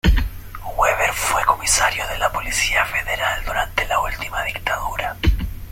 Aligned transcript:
Weber 0.77 1.13
fue 1.13 1.45
comisario 1.45 2.07
de 2.07 2.17
la 2.17 2.31
Policía 2.31 2.83
Federal 2.85 3.43
durante 3.45 3.85
la 3.85 3.99
última 3.99 4.43
dictadura. 4.45 5.15